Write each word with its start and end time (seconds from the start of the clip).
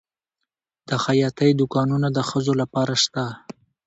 د 0.89 0.91
خیاطۍ 1.03 1.51
دوکانونه 1.59 2.07
د 2.11 2.19
ښځو 2.29 2.53
لپاره 2.61 2.93
شته؟ 3.03 3.25